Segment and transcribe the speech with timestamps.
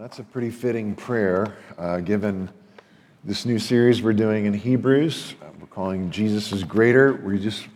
[0.00, 2.48] That's a pretty fitting prayer uh, given
[3.22, 5.34] this new series we're doing in Hebrews.
[5.42, 7.12] Uh, we're calling Jesus is Greater.
[7.12, 7.68] We just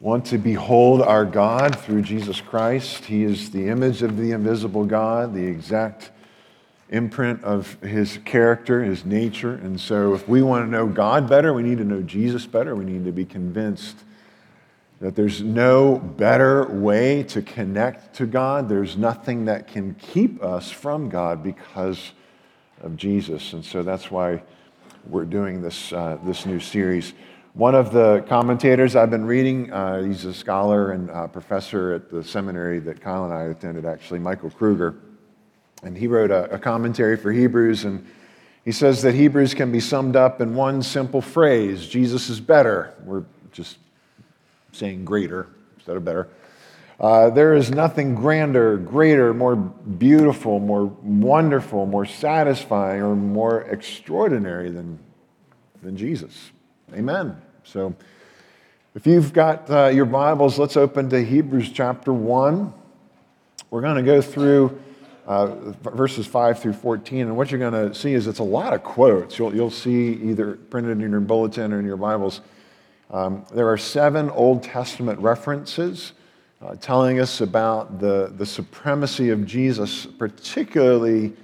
[0.00, 3.04] want to behold our God through Jesus Christ.
[3.04, 6.10] He is the image of the invisible God, the exact
[6.90, 9.54] imprint of his character, his nature.
[9.54, 12.74] And so, if we want to know God better, we need to know Jesus better.
[12.74, 13.98] We need to be convinced
[15.00, 18.68] that there's no better way to connect to God.
[18.68, 22.12] There's nothing that can keep us from God because
[22.80, 23.52] of Jesus.
[23.52, 24.42] And so that's why
[25.08, 27.12] we're doing this, uh, this new series.
[27.52, 32.22] One of the commentators I've been reading, uh, he's a scholar and professor at the
[32.22, 34.96] seminary that Kyle and I attended, actually, Michael Kruger.
[35.82, 38.06] And he wrote a, a commentary for Hebrews, and
[38.64, 42.94] he says that Hebrews can be summed up in one simple phrase Jesus is better.
[43.04, 43.78] We're just
[44.76, 46.28] saying greater instead of better.
[46.98, 54.70] Uh, there is nothing grander, greater, more beautiful, more wonderful, more satisfying, or more extraordinary
[54.70, 54.98] than,
[55.82, 56.52] than Jesus.
[56.94, 57.36] Amen.
[57.64, 57.94] So,
[58.94, 62.72] if you've got uh, your Bibles, let's open to Hebrews chapter 1.
[63.68, 64.80] We're going to go through
[65.26, 65.48] uh,
[65.82, 68.82] verses 5 through 14, and what you're going to see is it's a lot of
[68.82, 69.38] quotes.
[69.38, 72.40] You'll, you'll see either printed in your bulletin or in your Bibles
[73.10, 76.12] um, there are seven Old Testament references
[76.60, 81.34] uh, telling us about the, the supremacy of Jesus, particularly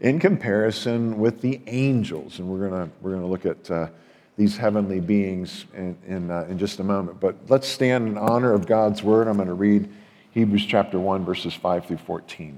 [0.00, 2.38] in comparison with the angels.
[2.38, 3.88] And we're going we're gonna look at uh,
[4.36, 7.18] these heavenly beings in, in, uh, in just a moment.
[7.18, 9.26] But let's stand in honor of God's word.
[9.26, 9.90] I'm going to read
[10.30, 12.56] Hebrews chapter 1, verses 5 through 14.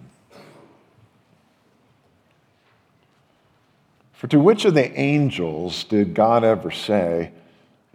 [4.12, 7.33] For to which of the angels did God ever say,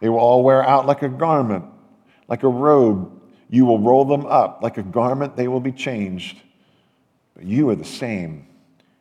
[0.00, 1.64] They will all wear out like a garment,
[2.28, 3.20] like a robe.
[3.48, 4.62] You will roll them up.
[4.62, 6.40] Like a garment, they will be changed.
[7.34, 8.46] But you are the same,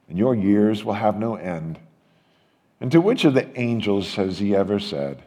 [0.07, 1.79] and your years will have no end.
[2.81, 5.23] And to which of the angels has he ever said,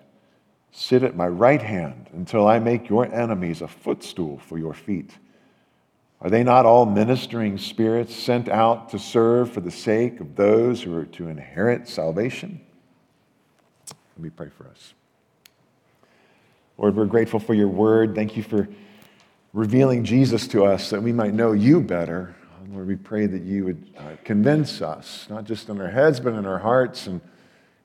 [0.71, 5.19] Sit at my right hand until I make your enemies a footstool for your feet?
[6.23, 10.83] Are they not all ministering spirits sent out to serve for the sake of those
[10.83, 12.61] who are to inherit salvation?
[13.89, 14.95] Let me pray for us.
[16.83, 18.13] Lord, we're grateful for your word.
[18.17, 18.69] Thank you for
[19.53, 22.35] revealing Jesus to us that we might know you better.
[22.73, 26.35] Lord, we pray that you would uh, convince us, not just in our heads, but
[26.35, 27.21] in our hearts and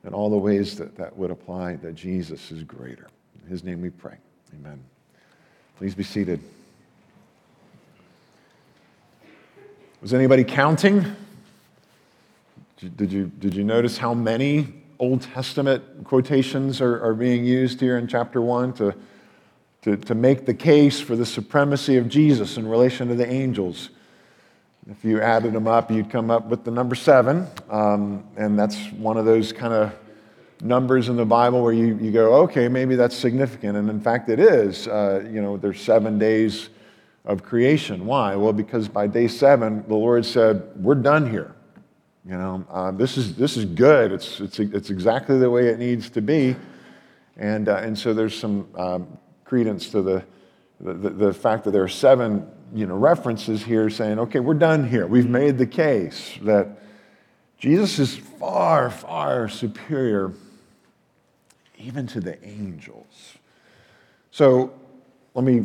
[0.02, 3.06] in all the ways that that would apply that Jesus is greater.
[3.44, 4.16] In his name we pray.
[4.54, 4.82] Amen.
[5.76, 6.40] Please be seated.
[10.02, 11.04] Was anybody counting?
[12.96, 17.98] Did you, did you notice how many Old Testament quotations are, are being used here
[17.98, 18.94] in chapter 1 to,
[19.82, 23.90] to, to make the case for the supremacy of Jesus in relation to the angels.
[24.90, 27.46] If you added them up, you'd come up with the number seven.
[27.70, 29.94] Um, and that's one of those kind of
[30.62, 33.76] numbers in the Bible where you, you go, okay, maybe that's significant.
[33.76, 34.88] And in fact, it is.
[34.88, 36.70] Uh, you know, there's seven days
[37.24, 38.06] of creation.
[38.06, 38.34] Why?
[38.34, 41.54] Well, because by day seven, the Lord said, we're done here.
[42.28, 44.12] You know, uh, this, is, this is good.
[44.12, 46.56] It's, it's, it's exactly the way it needs to be.
[47.38, 50.24] And, uh, and so there's some um, credence to the,
[50.78, 54.86] the, the fact that there are seven you know, references here saying, okay, we're done
[54.86, 55.06] here.
[55.06, 56.68] We've made the case that
[57.56, 60.34] Jesus is far, far superior
[61.78, 63.38] even to the angels.
[64.32, 64.74] So
[65.32, 65.64] let me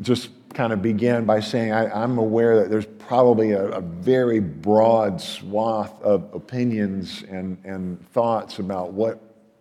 [0.00, 4.40] just kind of begin by saying I, am aware that there's probably a, a, very
[4.40, 9.20] broad swath of opinions and, and thoughts about what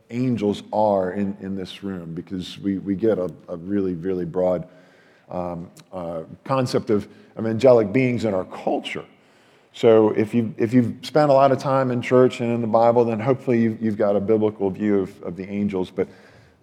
[0.09, 4.68] angels are in, in this room because we, we get a, a really, really broad
[5.30, 9.06] um, uh, concept of, of angelic beings in our culture.
[9.74, 12.68] So if, you, if you've spent a lot of time in church and in the
[12.68, 15.92] Bible, then hopefully you've, you've got a biblical view of, of the angels.
[15.92, 16.07] But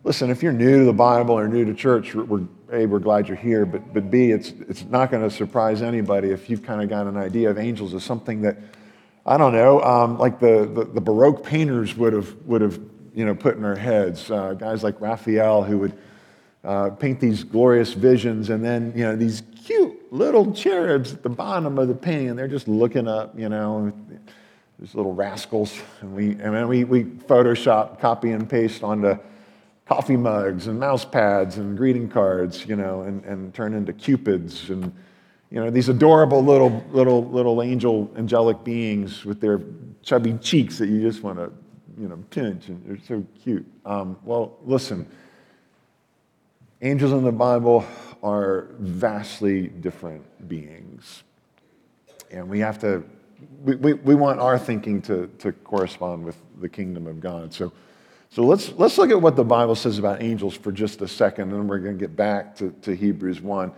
[0.07, 3.27] listen, if you're new to the Bible or new to church, we're, A, we're glad
[3.27, 3.67] you're here.
[3.67, 7.09] But, but B, it's, it's not going to surprise anybody if you've kind of got
[7.09, 8.57] an idea of angels as something that,
[9.27, 12.79] I don't know, um, like the, the, the, Baroque painters would have, would have
[13.15, 14.31] you know, put in their heads.
[14.31, 15.99] Uh, guys like Raphael who would
[16.63, 21.29] uh, paint these glorious visions and then, you know, these cute little cherubs at the
[21.29, 23.93] bottom of the painting and they're just looking up, you know,
[24.79, 25.77] these little rascals.
[26.01, 29.19] And we, and then we, we Photoshop, copy and paste onto
[29.87, 34.69] coffee mugs and mouse pads and greeting cards, you know, and, and turn into cupids
[34.69, 34.93] and,
[35.51, 39.61] you know, these adorable little, little, little angel, angelic beings with their
[40.03, 41.53] chubby cheeks that you just want to,
[41.99, 43.65] you know, pinch, and they're so cute.
[43.85, 45.09] Um, well, listen,
[46.83, 47.85] angels in the Bible
[48.25, 51.23] are vastly different beings.
[52.33, 53.05] And we have to,
[53.63, 57.55] we, we, we want our thinking to, to correspond with the kingdom of God.
[57.55, 57.73] So,
[58.37, 61.45] so let's, let's look at what the Bible says about angels for just a second,
[61.45, 63.73] and then we're going to get back to, to Hebrews 1.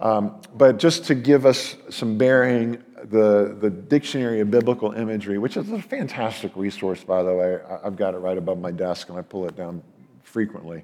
[0.00, 5.58] Um, but just to give us some bearing, the, the Dictionary of Biblical Imagery, which
[5.58, 9.18] is a fantastic resource, by the way, I've got it right above my desk and
[9.18, 9.82] I pull it down
[10.22, 10.82] frequently.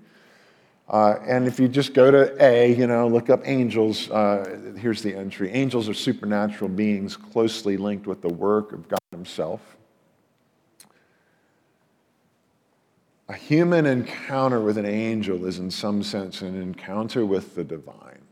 [0.87, 5.01] Uh, and if you just go to A, you know, look up angels, uh, here's
[5.01, 5.51] the entry.
[5.53, 9.63] Angels are supernatural beings closely linked with the work of God Himself.
[13.29, 18.23] A human encounter with an angel is, in some sense, an encounter with the divine.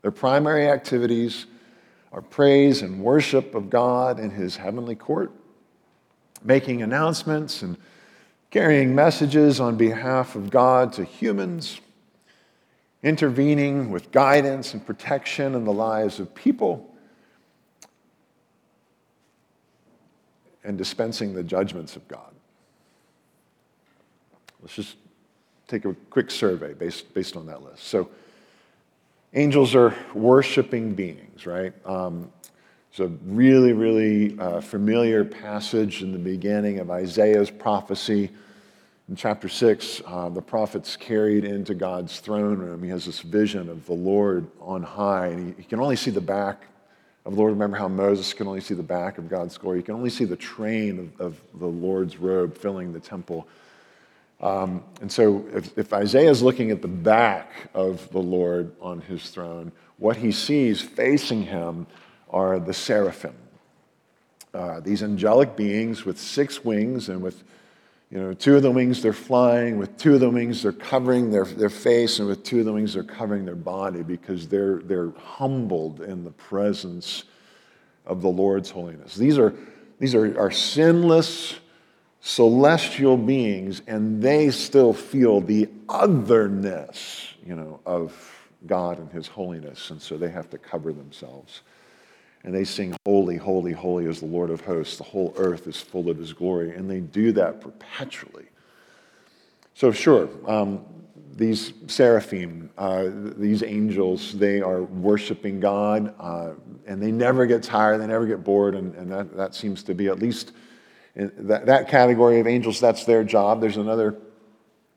[0.00, 1.46] Their primary activities
[2.12, 5.30] are praise and worship of God in His heavenly court,
[6.42, 7.76] making announcements and
[8.50, 11.80] carrying messages on behalf of God to humans,
[13.02, 16.94] intervening with guidance and protection in the lives of people
[20.64, 22.35] and dispensing the judgments of God.
[24.66, 24.96] Let's just
[25.68, 27.84] take a quick survey based, based on that list.
[27.84, 28.10] So,
[29.32, 31.72] angels are worshiping beings, right?
[31.86, 32.32] Um,
[32.90, 38.28] it's a really, really uh, familiar passage in the beginning of Isaiah's prophecy.
[39.08, 42.82] In chapter 6, uh, the prophet's carried into God's throne room.
[42.82, 46.10] He has this vision of the Lord on high, and he, he can only see
[46.10, 46.64] the back
[47.24, 47.52] of the Lord.
[47.52, 49.78] Remember how Moses can only see the back of God's glory?
[49.78, 53.46] You can only see the train of, of the Lord's robe filling the temple.
[54.40, 59.00] Um, and so, if, if Isaiah is looking at the back of the Lord on
[59.00, 61.86] his throne, what he sees facing him
[62.28, 63.34] are the seraphim.
[64.52, 67.44] Uh, these angelic beings with six wings and with
[68.10, 71.30] you know, two of the wings they're flying, with two of the wings they're covering
[71.30, 74.78] their, their face, and with two of the wings they're covering their body because they're,
[74.78, 77.24] they're humbled in the presence
[78.06, 79.16] of the Lord's holiness.
[79.16, 79.54] These are,
[79.98, 81.56] these are, are sinless,
[82.20, 89.90] celestial beings, and they still feel the otherness, you know, of God and His holiness,
[89.90, 91.62] and so they have to cover themselves.
[92.42, 94.98] And they sing, Holy, holy, holy is the Lord of hosts.
[94.98, 96.74] The whole earth is full of His glory.
[96.76, 98.46] And they do that perpetually.
[99.74, 100.84] So, sure, um,
[101.34, 106.52] these seraphim, uh, these angels, they are worshiping God, uh,
[106.86, 109.94] and they never get tired, they never get bored, and, and that, that seems to
[109.94, 110.52] be at least
[111.16, 113.60] that, that category of angels, that's their job.
[113.60, 114.16] There's another,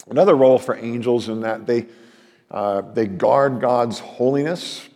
[0.10, 1.88] another role for angels in that they,
[2.52, 4.88] uh, they guard God's holiness.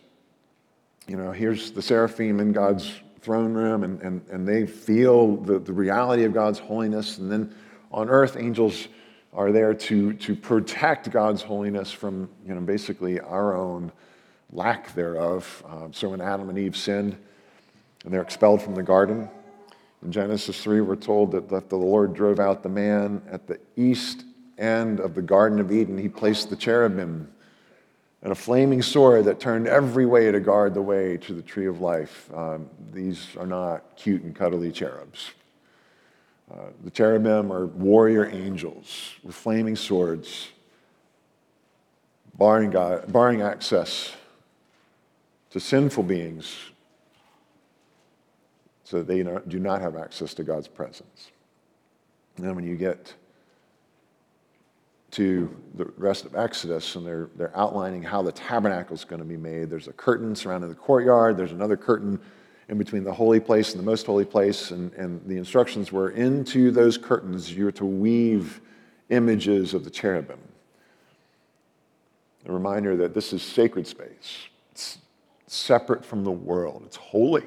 [1.06, 5.58] You know, here's the seraphim in God's throne room, and, and, and they feel the,
[5.58, 7.16] the reality of God's holiness.
[7.16, 7.54] And then
[7.90, 8.88] on earth, angels
[9.32, 13.90] are there to, to protect God's holiness from, you know, basically our own
[14.52, 15.64] lack thereof.
[15.66, 17.16] Uh, so when Adam and Eve sinned
[18.04, 19.28] and they're expelled from the garden,
[20.04, 23.58] in Genesis 3, we're told that, that the Lord drove out the man at the
[23.76, 24.24] east
[24.58, 25.96] end of the Garden of Eden.
[25.96, 27.30] He placed the cherubim
[28.22, 31.66] and a flaming sword that turned every way to guard the way to the tree
[31.66, 32.30] of life.
[32.34, 35.30] Um, these are not cute and cuddly cherubs.
[36.52, 40.48] Uh, the cherubim are warrior angels with flaming swords,
[42.36, 44.12] barring, God, barring access
[45.50, 46.56] to sinful beings
[48.84, 51.32] so they do not have access to God's presence.
[52.36, 53.14] And then when you get
[55.12, 59.24] to the rest of Exodus, and they're, they're outlining how the tabernacle is going to
[59.24, 59.70] be made.
[59.70, 62.20] There's a curtain surrounding the courtyard, there's another curtain
[62.68, 66.10] in between the holy place and the most holy place, and, and the instructions were
[66.10, 68.60] into those curtains, you were to weave
[69.10, 70.38] images of the cherubim.
[72.46, 74.48] A reminder that this is sacred space.
[74.72, 74.98] It's
[75.46, 77.44] separate from the world, it's holy.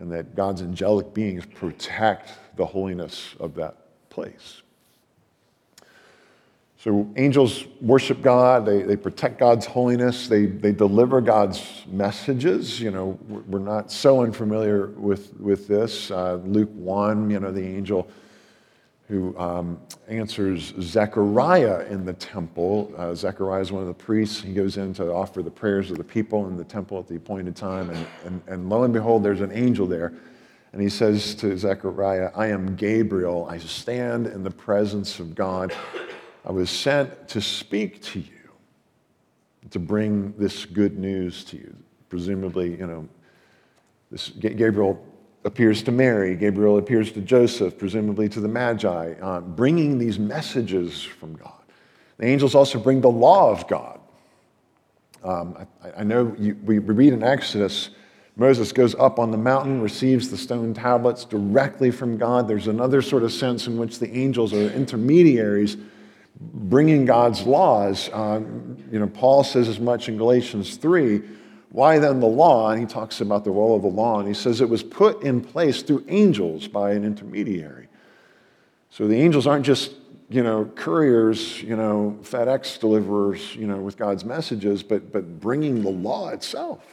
[0.00, 3.76] And that God's angelic beings protect the holiness of that
[4.08, 4.62] place.
[6.82, 12.80] So angels worship God, they, they protect God's holiness, they, they deliver God's messages.
[12.80, 16.10] You know, we're not so unfamiliar with, with this.
[16.10, 18.08] Uh, Luke 1, you know, the angel
[19.10, 19.76] who um,
[20.06, 22.94] answers Zechariah in the temple.
[22.96, 24.40] Uh, Zechariah is one of the priests.
[24.40, 27.16] He goes in to offer the prayers of the people in the temple at the
[27.16, 27.90] appointed time.
[27.90, 30.12] And, and, and lo and behold, there's an angel there.
[30.72, 33.48] And he says to Zechariah, I am Gabriel.
[33.50, 35.74] I stand in the presence of God.
[36.46, 38.52] I was sent to speak to you,
[39.70, 41.74] to bring this good news to you.
[42.08, 43.08] Presumably, you know,
[44.12, 45.04] this, Gabriel
[45.44, 51.02] appears to Mary, Gabriel appears to Joseph, presumably to the Magi, uh, bringing these messages
[51.02, 51.52] from God.
[52.18, 54.00] The angels also bring the law of God.
[55.24, 57.90] Um, I, I, know you, we read in Exodus,
[58.36, 62.48] Moses goes up on the mountain, receives the stone tablets directly from God.
[62.48, 65.76] There's another sort of sense in which the angels are intermediaries
[66.40, 68.08] bringing God's laws.
[68.10, 68.40] Uh,
[68.90, 71.22] you know, Paul says as much in Galatians 3
[71.70, 72.70] why then the law?
[72.70, 75.22] And he talks about the role of the law, and he says it was put
[75.22, 77.88] in place through angels by an intermediary.
[78.90, 79.92] So the angels aren't just,
[80.28, 85.82] you know, couriers, you know, FedEx deliverers, you know, with God's messages, but, but bringing
[85.82, 86.84] the law itself.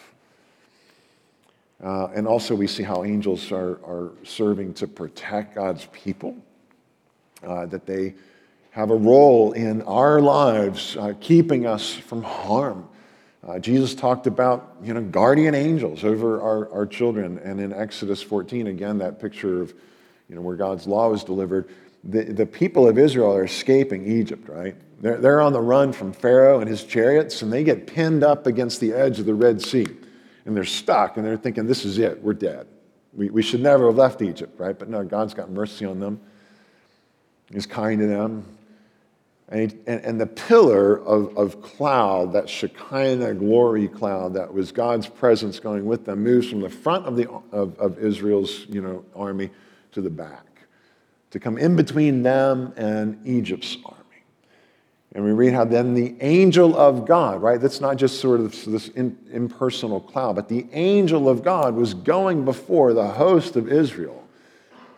[1.84, 6.36] Uh, and also, we see how angels are, are serving to protect God's people,
[7.46, 8.16] uh, that they
[8.72, 12.88] have a role in our lives, uh, keeping us from harm.
[13.46, 17.38] Uh, Jesus talked about, you know, guardian angels over our, our children.
[17.40, 19.74] And in Exodus 14, again, that picture of,
[20.28, 21.70] you know, where God's law was delivered,
[22.04, 24.76] the, the people of Israel are escaping Egypt, right?
[25.00, 28.48] They're, they're on the run from Pharaoh and his chariots, and they get pinned up
[28.48, 29.86] against the edge of the Red Sea.
[30.46, 32.68] And they're stuck, and they're thinking, this is it, we're dead.
[33.14, 34.78] We, we should never have left Egypt, right?
[34.78, 36.20] But no, God's got mercy on them.
[37.52, 38.46] He's kind to them.
[39.50, 44.74] And, he, and, and, the pillar of, of cloud, that Shekinah glory cloud that was
[44.74, 48.82] God's presence going with them, moves from the front of, the, of, of Israel's you
[48.82, 49.50] know, army
[49.94, 50.48] to the back
[51.32, 53.98] to come in between them and Egypt's army.
[55.14, 57.60] And we read how then the angel of God, right?
[57.60, 61.94] That's not just sort of this in, impersonal cloud, but the angel of God was
[61.94, 64.24] going before the host of Israel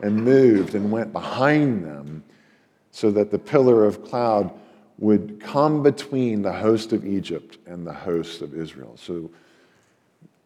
[0.01, 2.23] and moved and went behind them
[2.91, 4.51] so that the pillar of cloud
[4.97, 8.97] would come between the host of Egypt and the host of Israel.
[8.97, 9.31] So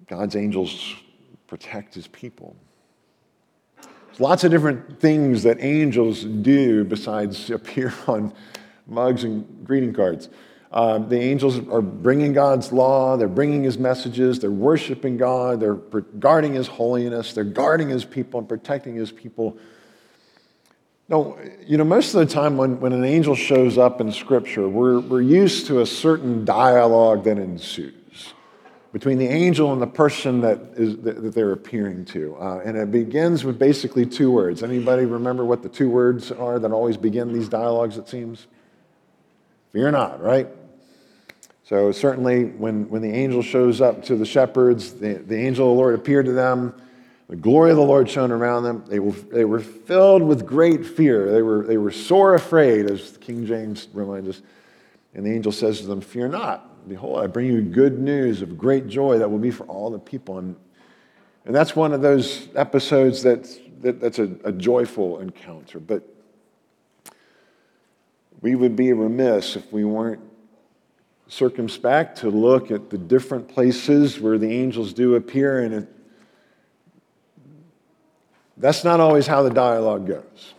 [0.07, 0.95] God's angels
[1.47, 2.55] protect his people.
[3.77, 8.33] There's lots of different things that angels do besides appear on
[8.85, 10.29] mugs and greeting cards.
[10.71, 15.75] Um, the angels are bringing God's law, they're bringing his messages, they're worshiping God, they're
[15.75, 19.55] guarding his holiness, they're guarding his people and protecting his people
[21.09, 24.69] no, you know, most of the time when, when an angel shows up in Scripture,
[24.69, 27.93] we're, we're used to a certain dialogue that ensues
[28.93, 32.37] between the angel and the person that, is, that they're appearing to.
[32.37, 34.61] Uh, and it begins with basically two words.
[34.61, 38.45] Anybody remember what the two words are that always begin these dialogues, it seems?
[39.71, 40.47] Fear not, right?
[41.63, 45.75] So certainly when, when the angel shows up to the shepherds, the, the angel of
[45.75, 46.75] the Lord appeared to them
[47.33, 48.85] the glory of the Lord shone around them.
[48.87, 51.31] They were, they were filled with great fear.
[51.31, 54.43] They were, they were sore afraid, as King James reminds us.
[55.15, 56.87] And the angel says to them, Fear not.
[56.87, 59.97] Behold, I bring you good news of great joy that will be for all the
[59.97, 60.37] people.
[60.37, 60.55] And,
[61.45, 65.79] and that's one of those episodes that's, that, that's a, a joyful encounter.
[65.79, 66.07] But
[68.41, 70.21] we would be remiss if we weren't
[71.27, 75.87] circumspect to look at the different places where the angels do appear and
[78.57, 80.53] that's not always how the dialogue goes.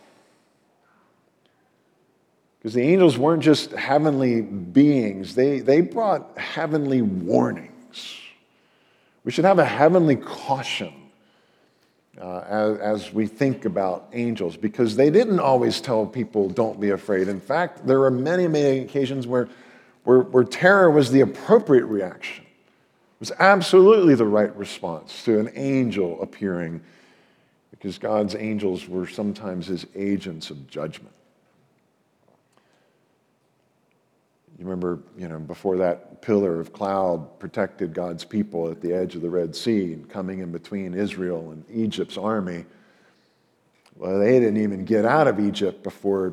[2.59, 8.15] Because the angels weren't just heavenly beings, they, they brought heavenly warnings.
[9.23, 10.93] We should have a heavenly caution
[12.21, 16.91] uh, as, as we think about angels because they didn't always tell people, don't be
[16.91, 17.29] afraid.
[17.29, 19.49] In fact, there were many, many occasions where,
[20.05, 25.51] where, where terror was the appropriate reaction, it was absolutely the right response to an
[25.55, 26.81] angel appearing
[27.85, 31.13] because God's angels were sometimes his agents of judgment.
[34.59, 39.17] You remember, you know, before that pillar of cloud protected God's people at the edge
[39.17, 42.65] of the Red Sea and coming in between Israel and Egypt's army.
[43.97, 46.33] Well, they didn't even get out of Egypt before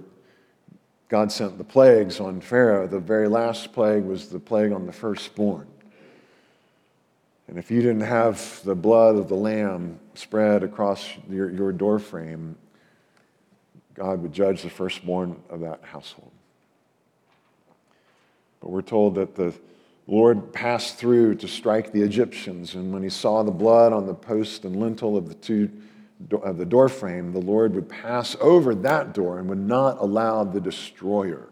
[1.10, 2.88] God sent the plagues on Pharaoh.
[2.88, 5.67] The very last plague was the plague on the firstborn.
[7.50, 12.00] And if you didn't have the blood of the Lamb spread across your, your door
[12.00, 12.56] frame,
[13.94, 16.32] God would judge the firstborn of that household.
[18.60, 19.53] But we're told that the
[20.08, 24.13] Lord passed through to strike the Egyptians, and when he saw the blood on the
[24.13, 25.70] post and lintel of the two
[26.44, 30.44] of the door frame, the Lord would pass over that door and would not allow
[30.44, 31.50] the destroyer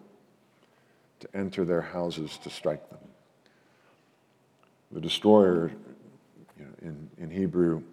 [1.20, 3.00] to enter their houses to strike them.
[4.92, 5.72] The destroyer,
[6.58, 7.84] you know, in, in Hebrew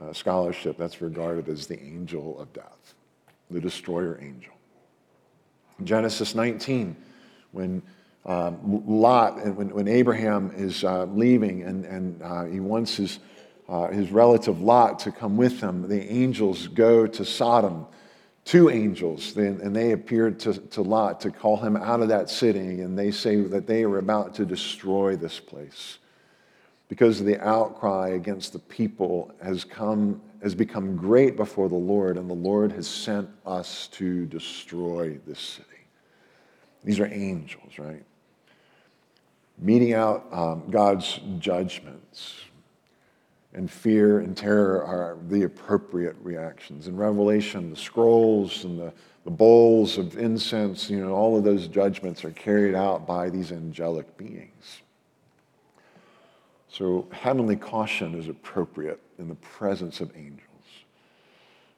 [0.00, 2.94] uh, scholarship, that's regarded as the angel of death,
[3.50, 4.52] the destroyer angel.
[5.82, 6.96] Genesis 19,
[7.52, 7.82] when
[8.26, 13.18] um, Lot, and when, when Abraham is uh, leaving and, and uh, he wants his,
[13.68, 17.86] uh, his relative Lot to come with him, the angels go to Sodom,
[18.44, 22.80] two angels, and they appear to, to Lot to call him out of that city,
[22.80, 25.98] and they say that they are about to destroy this place
[26.88, 32.28] because the outcry against the people has come has become great before the Lord, and
[32.28, 35.68] the Lord has sent us to destroy this city.
[36.84, 38.04] These are angels, right?
[39.56, 42.34] Meting out um, God's judgments.
[43.54, 46.88] And fear and terror are the appropriate reactions.
[46.88, 48.92] In Revelation, the scrolls and the,
[49.24, 53.50] the bowls of incense, you know, all of those judgments are carried out by these
[53.50, 54.82] angelic beings.
[56.76, 60.40] So, heavenly caution is appropriate in the presence of angels.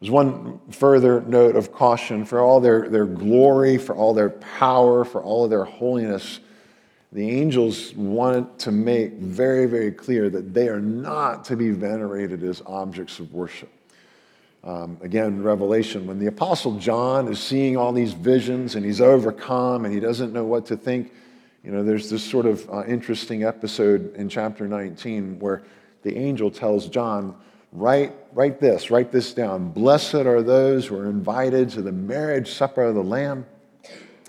[0.01, 5.05] There's one further note of caution for all their, their glory, for all their power,
[5.05, 6.41] for all of their holiness.
[7.13, 12.43] The angels want to make very, very clear that they are not to be venerated
[12.43, 13.71] as objects of worship.
[14.65, 19.85] Um, again, Revelation, when the Apostle John is seeing all these visions and he's overcome
[19.85, 21.13] and he doesn't know what to think,
[21.67, 25.65] you know, there's this sort of uh, interesting episode in chapter 19 where
[26.03, 27.35] the angel tells John,
[27.73, 29.73] write, write this, write this down.
[29.73, 33.45] Blessed are those who are invited to the marriage supper of the Lamb.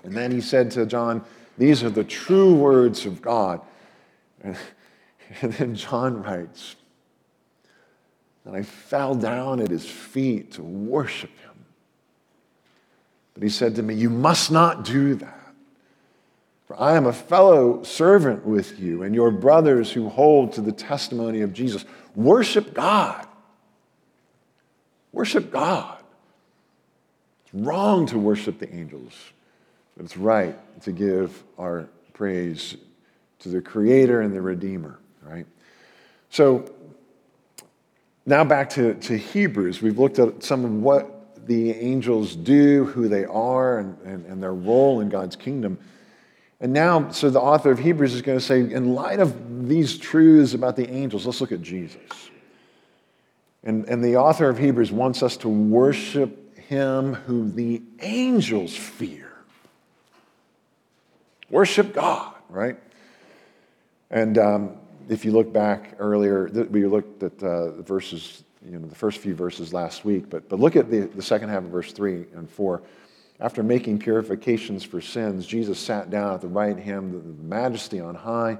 [0.02, 1.24] And then he said to John,
[1.56, 3.60] These are the true words of God.
[4.42, 4.56] And,
[5.40, 6.74] and then John writes,
[8.46, 11.64] And I fell down at his feet to worship him.
[13.34, 15.37] But he said to me, You must not do that.
[16.68, 20.70] For I am a fellow servant with you and your brothers who hold to the
[20.70, 21.86] testimony of Jesus.
[22.14, 23.26] Worship God.
[25.12, 25.96] Worship God.
[27.46, 29.14] It's wrong to worship the angels,
[29.96, 32.76] but it's right to give our praise
[33.38, 35.46] to the Creator and the Redeemer, right?
[36.28, 36.70] So
[38.26, 39.80] now back to, to Hebrews.
[39.80, 44.42] We've looked at some of what the angels do, who they are, and, and, and
[44.42, 45.78] their role in God's kingdom.
[46.60, 49.96] And now, so the author of Hebrews is going to say, in light of these
[49.96, 52.30] truths about the angels, let's look at Jesus.
[53.62, 59.32] And, and the author of Hebrews wants us to worship him who the angels fear.
[61.50, 62.76] Worship God, right?
[64.10, 64.76] And um,
[65.08, 69.18] if you look back earlier, we looked at uh, the verses, you know, the first
[69.18, 72.26] few verses last week, but, but look at the, the second half of verse 3
[72.34, 72.82] and 4.
[73.40, 78.00] After making purifications for sins, Jesus sat down at the right hand of the majesty
[78.00, 78.58] on high,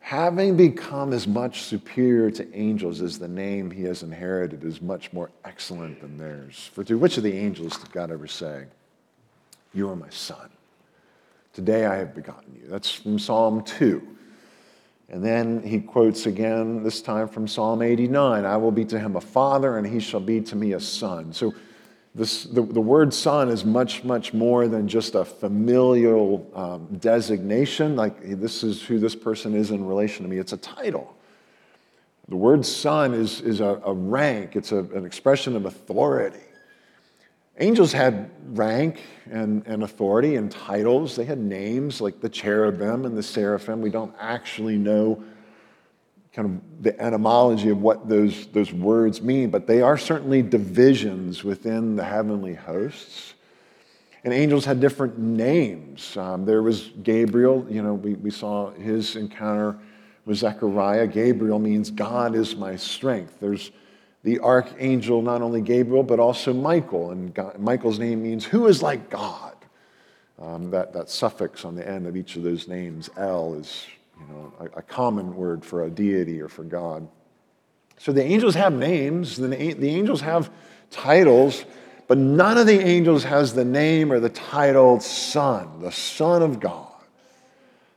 [0.00, 5.12] having become as much superior to angels as the name he has inherited is much
[5.12, 6.70] more excellent than theirs.
[6.74, 8.64] For to which of the angels did God ever say,
[9.72, 10.50] You are my son?
[11.52, 12.66] Today I have begotten you.
[12.68, 14.16] That's from Psalm 2.
[15.10, 19.14] And then he quotes again, this time from Psalm 89 I will be to him
[19.14, 21.32] a father, and he shall be to me a son.
[21.32, 21.54] So
[22.14, 27.96] this, the, the word son is much, much more than just a familial um, designation,
[27.96, 30.36] like this is who this person is in relation to me.
[30.36, 31.16] It's a title.
[32.28, 36.40] The word son is, is a, a rank, it's a, an expression of authority.
[37.58, 41.16] Angels had rank and, and authority and titles.
[41.16, 43.82] They had names like the cherubim and the seraphim.
[43.82, 45.22] We don't actually know
[46.32, 51.44] kind of the etymology of what those, those words mean, but they are certainly divisions
[51.44, 53.34] within the heavenly hosts.
[54.24, 56.16] And angels had different names.
[56.16, 59.78] Um, there was Gabriel, you know, we, we saw his encounter
[60.24, 61.06] with Zechariah.
[61.06, 63.38] Gabriel means God is my strength.
[63.40, 63.72] There's
[64.22, 67.10] the archangel, not only Gabriel, but also Michael.
[67.10, 69.56] And God, Michael's name means who is like God.
[70.38, 73.86] Um, that, that suffix on the end of each of those names, L, is
[74.28, 77.08] you know, a, a common word for a deity or for God.
[77.98, 80.50] So the angels have names, the, the angels have
[80.90, 81.64] titles,
[82.08, 86.60] but none of the angels has the name or the title Son, the Son of
[86.60, 86.88] God.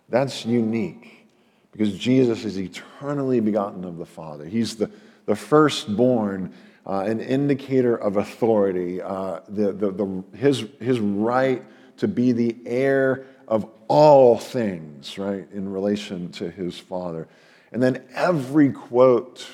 [0.09, 1.27] That's unique
[1.71, 4.45] because Jesus is eternally begotten of the Father.
[4.45, 4.89] He's the,
[5.25, 6.53] the firstborn,
[6.85, 11.63] uh, an indicator of authority, uh, the, the, the, his, his right
[11.97, 17.27] to be the heir of all things, right, in relation to his Father.
[17.71, 19.45] And then every quote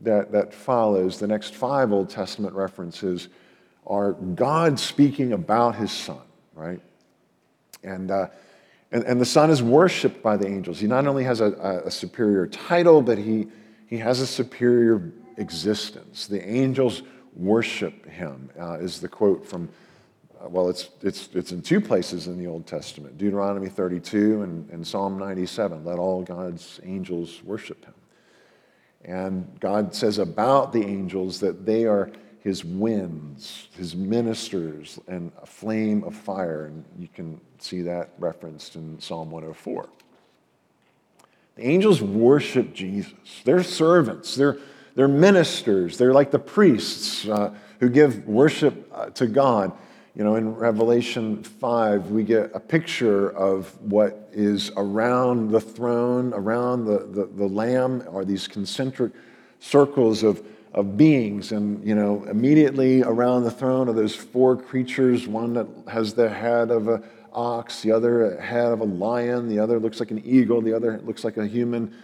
[0.00, 3.28] that, that follows, the next five Old Testament references,
[3.86, 6.22] are God speaking about his Son,
[6.54, 6.80] right?
[7.82, 8.28] And, uh,
[8.90, 10.78] and, and the Son is worshiped by the angels.
[10.80, 13.48] He not only has a, a superior title, but he,
[13.86, 16.26] he has a superior existence.
[16.26, 17.02] The angels
[17.34, 19.68] worship him, uh, is the quote from,
[20.48, 24.86] well, it's, it's, it's in two places in the Old Testament Deuteronomy 32 and, and
[24.86, 25.84] Psalm 97.
[25.84, 27.94] Let all God's angels worship him.
[29.04, 35.46] And God says about the angels that they are his winds, his ministers, and a
[35.46, 36.66] flame of fire.
[36.66, 39.88] And you can see that referenced in Psalm 104.
[41.54, 43.12] The angels worship Jesus.
[43.44, 44.58] They're servants, they're,
[44.94, 49.72] they're ministers, they're like the priests uh, who give worship uh, to God.
[50.14, 56.34] You know, in Revelation 5, we get a picture of what is around the throne,
[56.34, 59.12] around the, the, the Lamb, are these concentric
[59.58, 60.42] circles of
[60.74, 61.52] of beings.
[61.52, 66.28] And, you know, immediately around the throne are those four creatures one that has the
[66.28, 70.22] head of an ox, the other head of a lion, the other looks like an
[70.24, 71.94] eagle, the other looks like a human.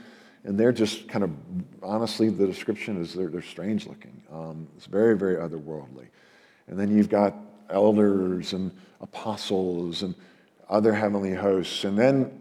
[0.45, 1.31] And they're just kind of,
[1.83, 4.23] honestly, the description is they're, they're strange looking.
[4.33, 6.07] Um, it's very, very otherworldly.
[6.69, 7.35] And then you've got
[7.71, 10.15] elders and apostles and
[10.69, 11.85] other heavenly hosts.
[11.85, 12.41] And then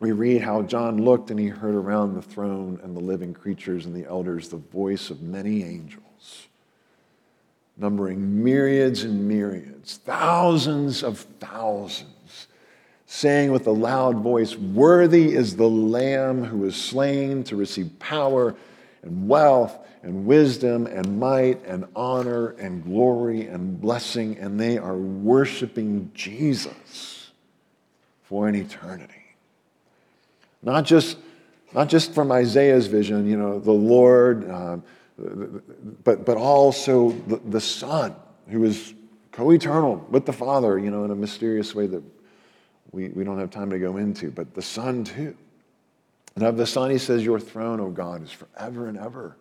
[0.00, 3.86] we read how John looked and he heard around the throne and the living creatures
[3.86, 6.48] and the elders the voice of many angels,
[7.76, 12.48] numbering myriads and myriads, thousands of thousands,
[13.06, 18.54] saying with a loud voice, Worthy is the Lamb who was slain to receive power
[19.04, 24.36] and wealth and wisdom and might and honor and glory and blessing.
[24.38, 27.30] And they are worshiping Jesus
[28.24, 29.14] for an eternity.
[30.62, 31.18] Not just,
[31.74, 34.82] not just from Isaiah's vision, you know, the Lord, um,
[36.02, 38.16] but, but also the, the Son,
[38.48, 38.94] who is
[39.30, 42.02] co eternal with the Father, you know, in a mysterious way that
[42.92, 45.36] we, we don't have time to go into, but the Son too.
[46.34, 49.36] And of the Son, he says, Your throne, O God, is forever and ever.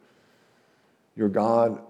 [1.16, 1.82] Your God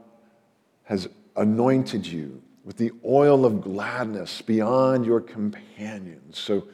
[0.84, 6.38] has anointed you with the oil of gladness beyond your companions.
[6.38, 6.66] So,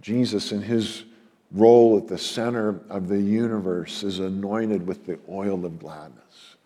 [0.00, 1.04] Jesus, in his
[1.52, 6.56] role at the center of the universe is anointed with the oil of gladness.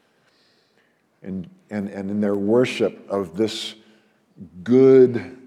[1.22, 3.74] And, and, and in their worship of this
[4.64, 5.38] good,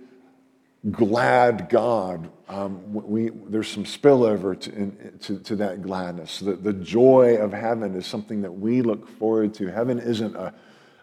[0.91, 6.39] glad God, um, we, there's some spillover to, in, to, to, that gladness.
[6.39, 9.71] The, the joy of heaven is something that we look forward to.
[9.71, 10.53] Heaven isn't a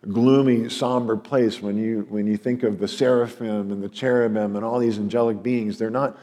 [0.08, 1.60] gloomy, somber place.
[1.60, 5.42] When you, when you think of the seraphim and the cherubim and all these angelic
[5.42, 6.16] beings, they're not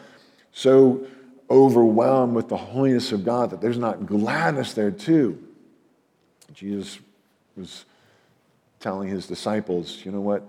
[0.54, 1.06] so
[1.50, 5.44] overwhelmed with the holiness of God that there's not gladness there too.
[6.54, 7.00] Jesus
[7.58, 7.86] was
[8.80, 10.44] telling his disciples, you know what?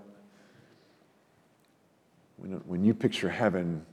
[2.41, 3.85] When, when you picture heaven,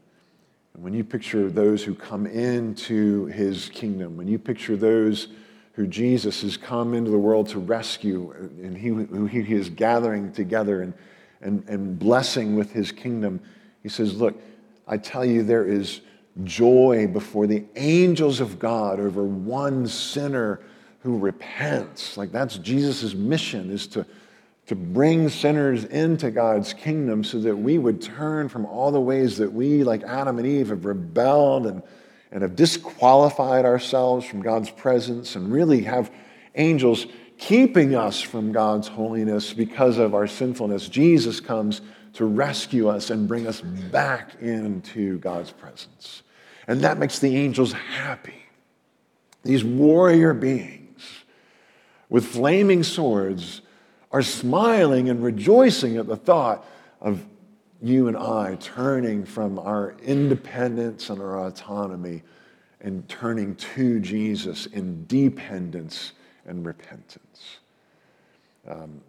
[0.73, 5.29] and when you picture those who come into his kingdom, when you picture those
[5.73, 8.33] who Jesus has come into the world to rescue,
[8.63, 10.95] and he, who he is gathering together and,
[11.43, 13.39] and, and blessing with his kingdom,
[13.83, 14.41] he says, Look,
[14.87, 16.01] I tell you, there is
[16.45, 20.61] joy before the angels of God over one sinner
[21.01, 22.17] who repents.
[22.17, 24.07] Like that's Jesus' mission is to,
[24.69, 29.39] to bring sinners into God's kingdom so that we would turn from all the ways
[29.39, 31.83] that we, like Adam and Eve, have rebelled and,
[32.31, 36.13] and have disqualified ourselves from God's presence and really have
[36.55, 37.07] angels
[37.39, 40.87] keeping us from God's holiness because of our sinfulness.
[40.87, 41.81] Jesus comes
[42.15, 46.23] to rescue us and bring us back into God's presence.
[46.67, 48.45] And that makes the angels happy.
[49.45, 51.07] These warrior beings
[52.11, 53.63] with flaming swords
[54.11, 56.65] are smiling and rejoicing at the thought
[57.01, 57.25] of
[57.81, 62.23] you and I turning from our independence and our autonomy
[62.81, 66.13] and turning to Jesus in dependence
[66.47, 67.59] and repentance.
[68.67, 69.01] Um,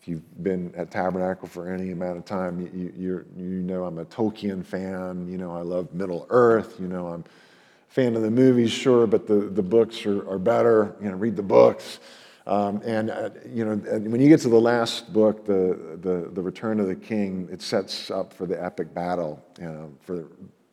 [0.00, 3.98] if you've been at Tabernacle for any amount of time, you, you, you know I'm
[3.98, 5.28] a Tolkien fan.
[5.28, 6.76] You know I love Middle Earth.
[6.78, 10.38] You know I'm a fan of the movies, sure, but the, the books are, are
[10.38, 10.94] better.
[11.00, 11.98] You know, read the books.
[12.46, 16.42] Um, and, uh, you know, when you get to the last book, the, the, the
[16.42, 20.26] Return of the King, it sets up for the epic battle, you know, for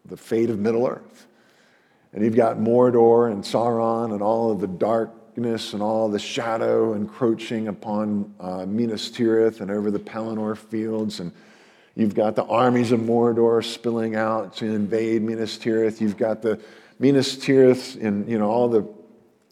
[0.05, 1.27] the fate of Middle Earth.
[2.13, 6.93] And you've got Mordor and Sauron and all of the darkness and all the shadow
[6.93, 11.19] encroaching upon uh, Minas Tirith and over the Pelennor fields.
[11.19, 11.31] And
[11.95, 16.01] you've got the armies of Mordor spilling out to invade Minas Tirith.
[16.01, 16.61] You've got the
[16.99, 18.87] Minas Tirith and you know all the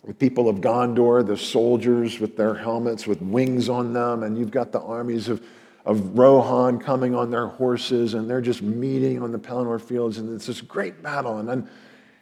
[0.05, 4.51] the people of Gondor, the soldiers with their helmets with wings on them, and you've
[4.51, 5.43] got the armies of,
[5.85, 10.33] of Rohan coming on their horses, and they're just meeting on the Pelennor fields, and
[10.33, 11.37] it's this great battle.
[11.37, 11.69] And then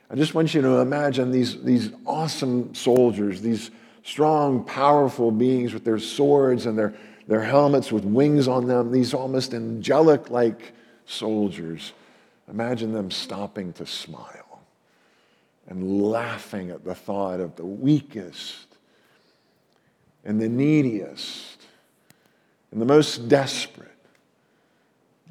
[0.09, 3.71] I just want you to imagine these, these awesome soldiers, these
[4.03, 6.93] strong, powerful beings with their swords and their,
[7.27, 10.73] their helmets with wings on them, these almost angelic like
[11.05, 11.93] soldiers.
[12.49, 14.38] Imagine them stopping to smile
[15.69, 18.67] and laughing at the thought of the weakest
[20.25, 21.61] and the neediest
[22.71, 23.87] and the most desperate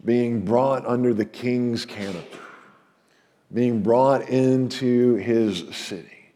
[0.04, 2.38] being brought under the king's canopy
[3.52, 6.32] being brought into his city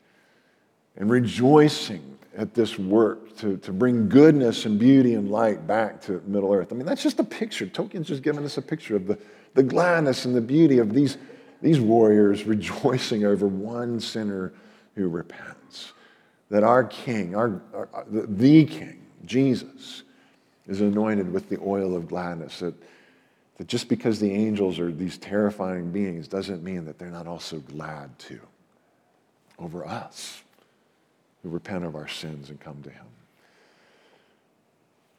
[0.97, 6.23] and rejoicing at this work to, to bring goodness and beauty and light back to
[6.27, 6.73] Middle Earth.
[6.73, 7.67] I mean, that's just a picture.
[7.67, 9.19] Tolkien's just given us a picture of the,
[9.55, 11.19] the gladness and the beauty of these,
[11.63, 14.53] these warriors rejoicing over one sinner
[14.95, 15.93] who repents.
[16.51, 20.03] That our King, our, our the, King, Jesus,
[20.67, 22.59] is anointed with the oil of gladness.
[22.59, 22.75] That
[23.63, 27.59] that just because the angels are these terrifying beings doesn't mean that they're not also
[27.61, 28.41] glad too
[29.59, 30.43] over us
[31.43, 33.05] who repent of our sins and come to Him.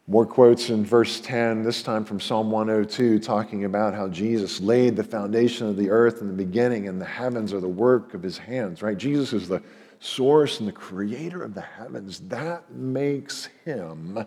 [0.08, 4.98] More quotes in verse 10, this time from Psalm 102, talking about how Jesus laid
[4.98, 8.22] the foundation of the earth in the beginning, and the heavens are the work of
[8.22, 8.98] his hands, right?
[8.98, 9.64] Jesus is the
[10.02, 12.20] source and the creator of the heavens.
[12.20, 14.26] That makes him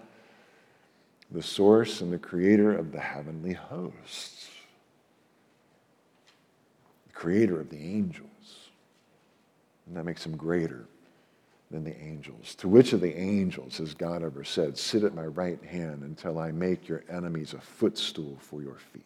[1.30, 4.48] the source and the creator of the heavenly hosts,
[7.06, 8.70] the creator of the angels.
[9.86, 10.86] And that makes him greater
[11.70, 12.54] than the angels.
[12.56, 16.38] To which of the angels has God ever said, Sit at my right hand until
[16.38, 19.02] I make your enemies a footstool for your feet?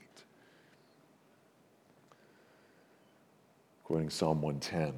[3.85, 4.95] Quoting Psalm 110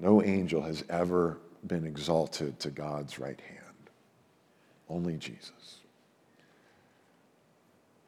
[0.00, 3.60] No angel has ever been exalted to God's right hand.
[4.88, 5.78] Only Jesus.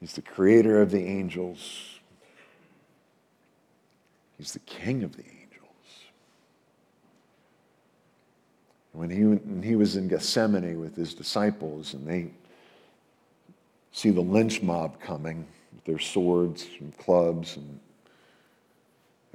[0.00, 1.98] He's the creator of the angels.
[4.38, 5.35] He's the king of the angels.
[8.96, 12.30] When he, when he was in Gethsemane with his disciples and they
[13.92, 17.80] see the lynch mob coming with their swords and clubs and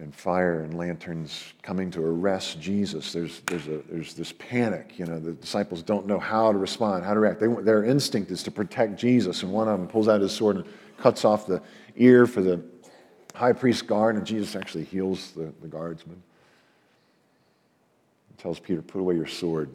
[0.02, 3.14] and fire and lanterns coming to arrest Jesus.
[3.14, 4.98] There's, there's, a, there's this panic.
[4.98, 7.40] You know, the disciples don't know how to respond, how to react.
[7.40, 10.56] They, their instinct is to protect Jesus, and one of them pulls out his sword
[10.58, 10.66] and
[10.98, 11.62] cuts off the
[11.98, 12.62] ear for the
[13.36, 16.22] high priest's guard, and Jesus actually heals the, the guardsman.
[18.42, 19.70] Tells Peter, Put away your sword.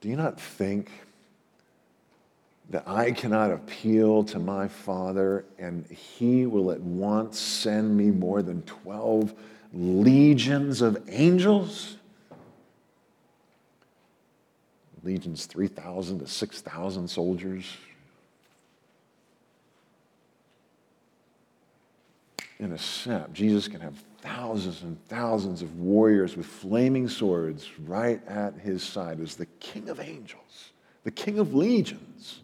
[0.00, 0.90] Do you not think
[2.70, 8.40] that I cannot appeal to my Father and he will at once send me more
[8.40, 9.34] than 12
[9.74, 11.98] legions of angels?
[15.02, 17.76] Legions, 3,000 to 6,000 soldiers.
[22.58, 28.20] In a step, Jesus can have thousands and thousands of warriors with flaming swords right
[28.26, 30.70] at his side as the King of angels,
[31.04, 32.40] the King of legions.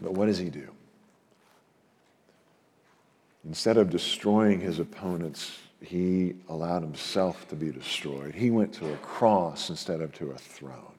[0.00, 0.68] But what does he do?
[3.44, 8.34] Instead of destroying his opponents, he allowed himself to be destroyed.
[8.34, 10.92] He went to a cross instead of to a throne.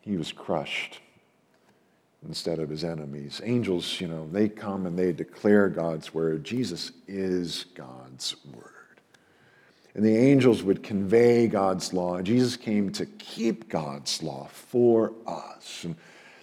[0.00, 1.00] He was crushed
[2.26, 3.40] instead of his enemies.
[3.44, 6.44] Angels, you know, they come and they declare God's word.
[6.44, 8.64] Jesus is God's word.
[9.94, 12.20] And the angels would convey God's law.
[12.22, 15.84] Jesus came to keep God's law for us.
[15.84, 15.96] And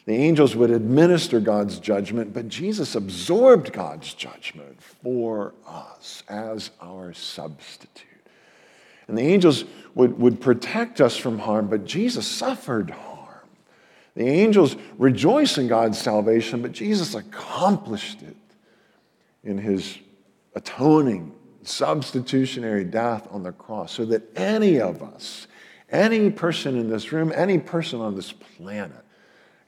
[0.06, 7.14] the angels would administer God's judgment, but Jesus absorbed God's judgment for us as our
[7.14, 8.06] substitute.
[9.08, 9.64] And the angels
[9.96, 13.07] would, would protect us from harm, but Jesus suffered harm.
[14.18, 18.36] The angels rejoice in God's salvation, but Jesus accomplished it
[19.44, 19.96] in his
[20.56, 25.46] atoning substitutionary death on the cross so that any of us,
[25.92, 29.06] any person in this room, any person on this planet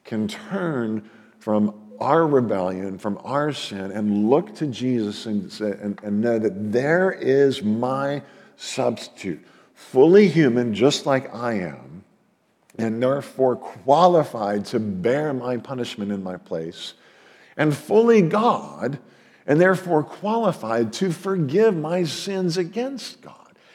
[0.02, 1.08] can turn
[1.38, 6.40] from our rebellion, from our sin, and look to Jesus and, say, and, and know
[6.40, 8.20] that there is my
[8.56, 11.89] substitute, fully human, just like I am,
[12.80, 16.94] and therefore qualified to bear my punishment in my place
[17.56, 18.98] and fully God,
[19.46, 23.34] and therefore qualified to forgive my sins against God.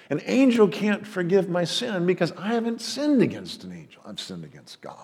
[0.10, 4.02] An angel can't forgive my sin because I haven't sinned against an angel.
[4.06, 4.98] I've sinned against God.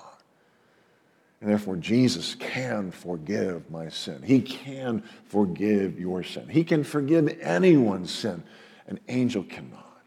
[1.41, 4.21] And therefore, Jesus can forgive my sin.
[4.21, 6.47] He can forgive your sin.
[6.47, 8.43] He can forgive anyone's sin.
[8.87, 10.03] An angel cannot.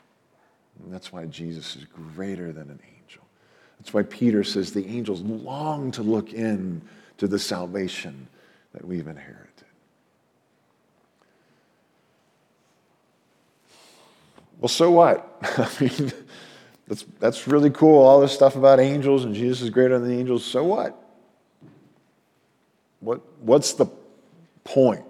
[0.83, 2.94] And that's why Jesus is greater than an angel.
[3.85, 6.81] That's why Peter says the angels long to look in
[7.19, 8.29] to the salvation
[8.73, 9.51] that we've inherited.
[14.59, 15.37] Well, so what?
[15.43, 16.13] I mean,
[16.89, 20.19] that's, that's really cool, all this stuff about angels and Jesus is greater than the
[20.19, 20.47] angels.
[20.47, 20.99] So what?
[23.01, 23.85] What, what's the
[24.65, 25.05] point?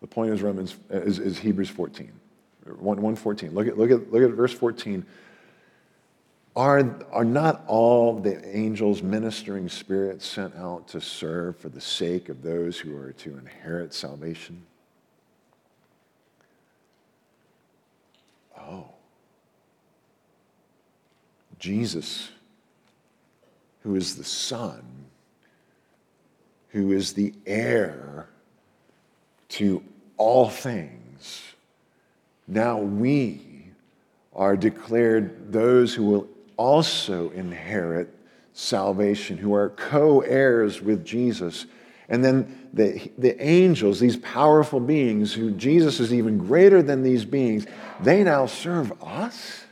[0.00, 2.10] The point is Romans is, is Hebrews 14.
[2.64, 3.54] 1, 114.
[3.54, 5.06] Look at, look, at, look at verse 14.
[6.60, 12.28] Are, are not all the angels ministering spirits sent out to serve for the sake
[12.28, 14.62] of those who are to inherit salvation?
[18.58, 18.84] Oh.
[21.58, 22.28] Jesus,
[23.82, 24.82] who is the Son,
[26.68, 28.28] who is the heir
[29.48, 29.82] to
[30.18, 31.40] all things,
[32.46, 33.64] now we
[34.34, 36.28] are declared those who will
[36.60, 38.14] also inherit
[38.52, 41.64] salvation, who are co heirs with Jesus.
[42.10, 47.24] And then the, the angels, these powerful beings, who Jesus is even greater than these
[47.24, 47.66] beings,
[48.02, 49.64] they now serve us.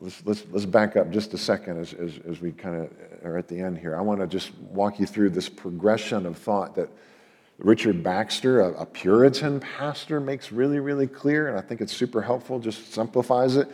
[0.00, 3.36] Let's, let's, let's back up just a second as, as, as we kind of are
[3.36, 3.96] at the end here.
[3.96, 6.88] I want to just walk you through this progression of thought that
[7.58, 12.22] Richard Baxter, a, a Puritan pastor, makes really, really clear, and I think it's super
[12.22, 13.68] helpful, just simplifies it.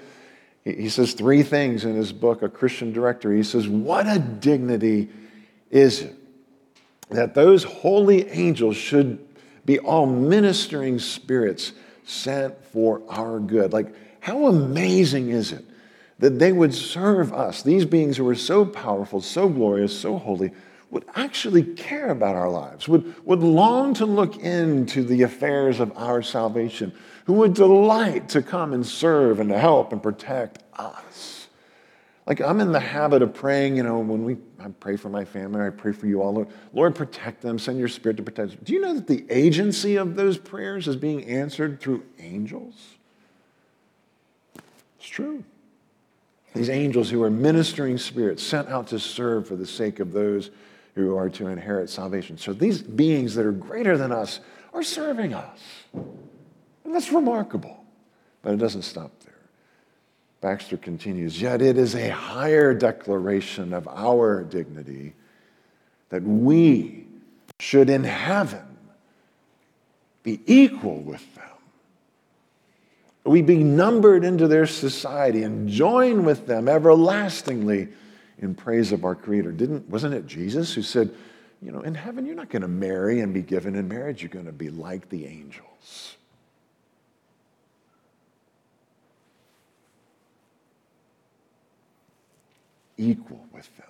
[0.64, 3.36] He, says three things in his book, A Christian Directory.
[3.36, 5.10] He says, What a dignity
[5.70, 6.16] is it
[7.10, 9.18] that those holy angels should
[9.66, 11.72] be all ministering spirits
[12.04, 13.72] sent for our good?
[13.72, 15.64] Like, how amazing is it
[16.18, 20.52] that they would serve us, these beings who are so powerful, so glorious, so holy,
[20.90, 25.92] would actually care about our lives, would, would long to look into the affairs of
[25.96, 31.48] our salvation, who would delight to come and serve and to help and protect us.
[32.26, 35.26] Like I'm in the habit of praying, you know, when we I pray for my
[35.26, 36.32] family, I pray for you all.
[36.32, 38.60] Lord, Lord, protect them, send your spirit to protect them.
[38.62, 42.74] Do you know that the agency of those prayers is being answered through angels?
[44.98, 45.44] It's true.
[46.54, 50.50] These angels who are ministering spirits sent out to serve for the sake of those
[50.94, 52.38] who are to inherit salvation.
[52.38, 54.40] So these beings that are greater than us
[54.72, 55.60] are serving us.
[56.84, 57.84] And that's remarkable.
[58.42, 59.34] But it doesn't stop there.
[60.40, 65.14] Baxter continues, yet it is a higher declaration of our dignity
[66.10, 67.06] that we
[67.58, 68.76] should in heaven
[70.22, 71.44] be equal with them.
[73.24, 77.88] We be numbered into their society and join with them everlastingly
[78.38, 79.52] in praise of our Creator.
[79.52, 81.10] Didn't, wasn't it Jesus who said,
[81.62, 84.20] you know, in heaven, you're not going to marry and be given in marriage.
[84.20, 86.16] You're going to be like the angels.
[92.96, 93.86] Equal with them,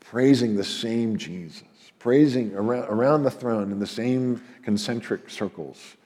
[0.00, 1.64] praising the same Jesus,
[1.98, 5.96] praising around, around the throne in the same concentric circles.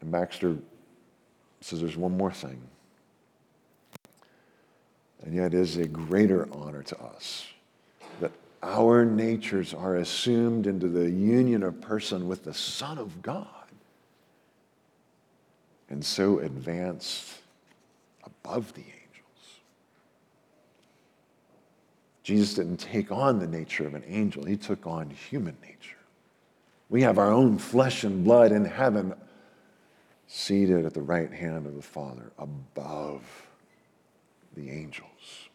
[0.00, 0.56] And Baxter
[1.60, 2.60] says there's one more thing.
[5.22, 7.46] And yet, it is a greater honor to us
[8.20, 13.46] that our natures are assumed into the union of person with the Son of God
[15.90, 17.40] and so advanced
[18.24, 18.99] above the angels.
[22.30, 25.96] Jesus didn't take on the nature of an angel, he took on human nature.
[26.88, 29.14] We have our own flesh and blood in heaven,
[30.28, 33.22] seated at the right hand of the Father, above
[34.54, 35.48] the angels.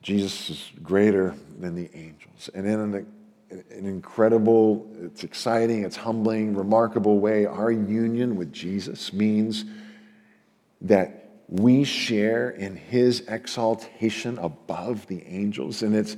[0.00, 2.50] Jesus is greater than the angels.
[2.54, 3.06] And in an,
[3.50, 9.64] an incredible, it's exciting, it's humbling, remarkable way, our union with Jesus means
[10.82, 15.82] that we share in his exaltation above the angels.
[15.82, 16.16] And it's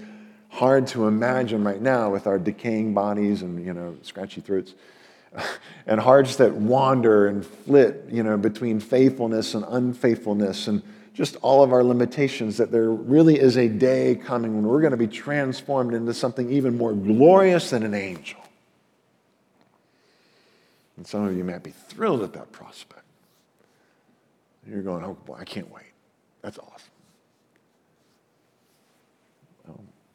[0.49, 4.75] hard to imagine right now with our decaying bodies and, you know, scratchy throats
[5.87, 11.63] and hearts that wander and flit, you know, between faithfulness and unfaithfulness and just all
[11.63, 15.07] of our limitations, that there really is a day coming when we're going to be
[15.07, 18.41] transformed into something even more glorious than an angel.
[20.99, 23.06] And some of you might be thrilled at that prospect.
[24.69, 25.93] You're going, oh boy, I can't wait.
[26.43, 26.91] That's awesome.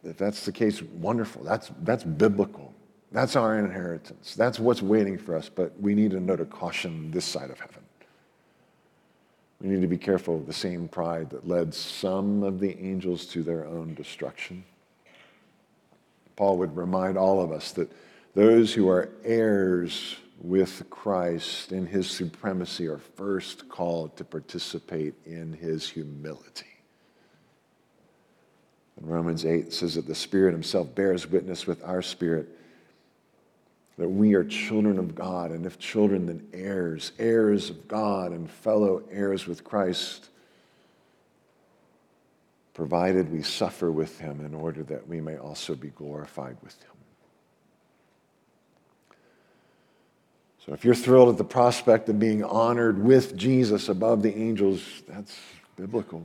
[0.04, 1.44] if that's the case, wonderful.
[1.44, 2.74] That's, that's biblical.
[3.12, 4.34] That's our inheritance.
[4.34, 5.48] That's what's waiting for us.
[5.48, 7.82] But we need a note of caution this side of heaven.
[9.60, 13.26] We need to be careful of the same pride that led some of the angels
[13.26, 14.64] to their own destruction.
[16.34, 17.92] Paul would remind all of us that
[18.34, 25.52] those who are heirs with Christ in his supremacy are first called to participate in
[25.52, 26.66] his humility.
[29.00, 32.48] In Romans 8 says that the Spirit himself bears witness with our spirit
[33.98, 38.50] that we are children of God, and if children, then heirs, heirs of God, and
[38.50, 40.30] fellow heirs with Christ,
[42.74, 46.91] provided we suffer with him in order that we may also be glorified with him.
[50.64, 55.02] So if you're thrilled at the prospect of being honored with Jesus above the angels,
[55.08, 55.36] that's
[55.76, 56.24] biblical.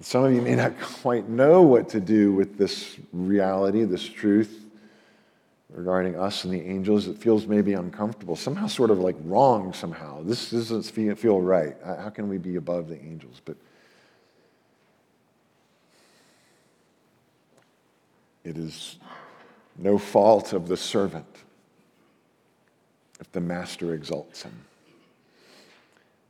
[0.00, 4.64] Some of you may not quite know what to do with this reality, this truth
[5.70, 7.06] regarding us and the angels.
[7.06, 10.22] It feels maybe uncomfortable, somehow sort of like wrong somehow.
[10.22, 11.76] This doesn't feel right.
[11.82, 13.40] Uh, how can we be above the angels?
[13.42, 13.56] But
[18.44, 18.98] it is
[19.78, 21.26] no fault of the servant
[23.20, 24.52] if the master exalts him.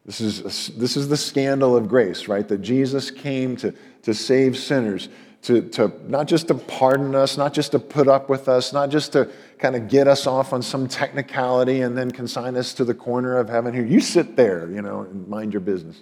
[0.07, 2.47] This is, a, this is the scandal of grace, right?
[2.47, 5.09] That Jesus came to, to save sinners,
[5.43, 8.91] to, to not just to pardon us, not just to put up with us, not
[8.91, 9.29] just to
[9.59, 13.37] kind of get us off on some technicality and then consign us to the corner
[13.37, 13.85] of heaven here.
[13.85, 16.01] You sit there, you know, and mind your business.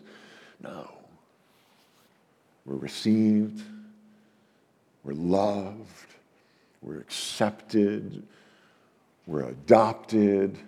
[0.61, 0.91] No.
[2.66, 3.62] We're received,
[5.03, 6.09] we're loved,
[6.82, 8.22] we're accepted,
[9.26, 10.59] we're adopted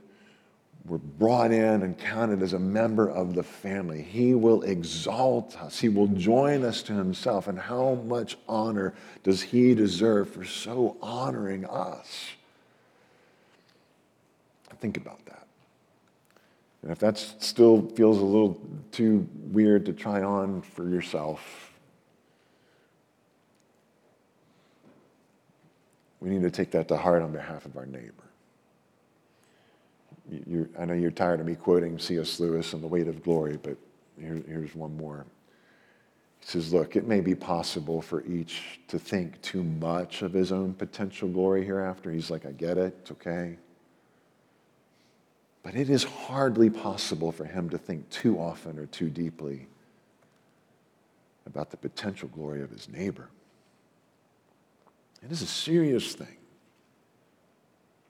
[0.89, 4.03] we're brought in and counted as a member of the family.
[4.03, 5.81] He will exalt us.
[5.81, 7.49] He will join us to himself.
[7.49, 12.31] And how much honor does he deserve for so honoring us?
[14.79, 15.47] Think about that.
[16.83, 18.61] And if that still feels a little
[18.93, 21.73] too weird to try on for yourself,
[26.21, 28.26] we need to take that to heart on behalf of our neighbor
[30.79, 32.41] I know you're tired of me quoting C.S.
[32.41, 33.77] Lewis and The Weight of Glory, but
[34.21, 35.25] here, here's one more.
[36.41, 40.51] He says, Look, it may be possible for each to think too much of his
[40.51, 42.11] own potential glory hereafter.
[42.11, 43.57] He's like, I get it, it's okay.
[45.63, 49.67] But it is hardly possible for him to think too often or too deeply
[51.47, 53.29] about the potential glory of his neighbor.
[55.25, 56.37] It is a serious thing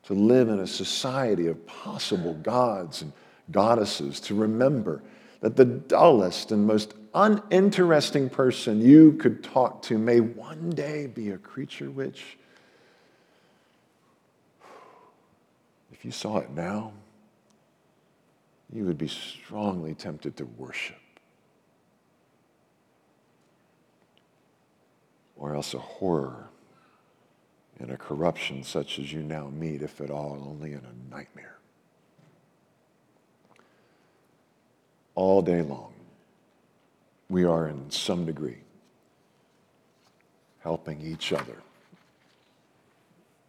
[0.06, 3.12] to live in a society of possible gods and
[3.50, 5.02] goddesses, to remember
[5.40, 11.30] that the dullest and most uninteresting person you could talk to may one day be
[11.30, 12.38] a creature which,
[15.92, 16.92] if you saw it now,
[18.72, 20.96] you would be strongly tempted to worship.
[25.36, 26.48] Or else a horror
[27.80, 31.56] in a corruption such as you now meet, if at all, only in a nightmare.
[35.14, 35.92] All day long,
[37.28, 38.58] we are in some degree
[40.60, 41.56] helping each other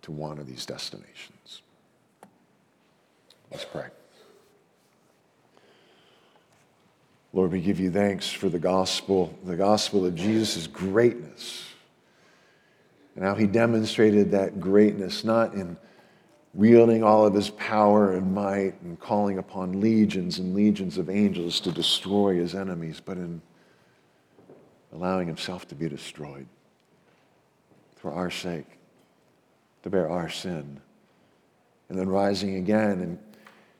[0.01, 1.61] to one of these destinations.
[3.51, 3.87] Let's pray.
[7.33, 11.65] Lord, we give you thanks for the gospel, the gospel of Jesus' greatness
[13.17, 15.75] and how he demonstrated that greatness, not in
[16.53, 21.59] wielding all of his power and might and calling upon legions and legions of angels
[21.59, 23.41] to destroy his enemies, but in
[24.93, 26.45] allowing himself to be destroyed
[27.95, 28.77] for our sake,
[29.81, 30.79] to bear our sin,
[31.89, 33.19] and then rising again and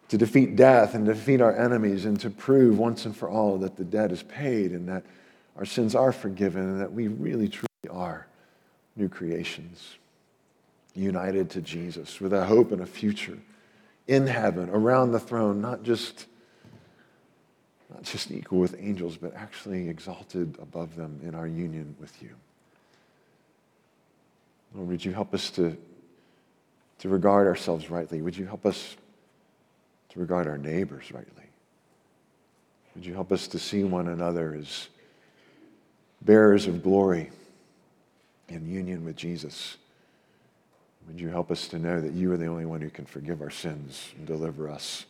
[0.10, 3.76] to defeat death and defeat our enemies and to prove once and for all that
[3.76, 5.04] the debt is paid and that
[5.58, 8.26] our sins are forgiven and that we really truly are
[8.98, 9.95] new creations,
[10.95, 13.38] united to Jesus with a hope and a future
[14.08, 16.26] in heaven, around the throne, not just,
[17.89, 22.30] not just equal with angels, but actually exalted above them in our union with you.
[24.74, 25.78] Lord, would you help us to,
[27.00, 28.22] to regard ourselves rightly?
[28.22, 28.95] Would you help us
[30.10, 31.43] to regard our neighbors rightly?
[32.95, 34.88] Would you help us to see one another as
[36.22, 37.30] bearers of glory?
[38.50, 39.78] In union with Jesus.
[41.08, 43.41] Would you help us to know that you are the only one who can forgive
[43.41, 45.06] our sins and deliver us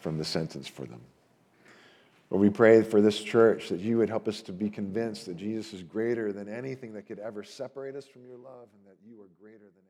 [0.00, 1.00] from the sentence for them?
[2.30, 5.36] Lord, we pray for this church that you would help us to be convinced that
[5.36, 8.98] Jesus is greater than anything that could ever separate us from your love and that
[9.06, 9.87] you are greater than.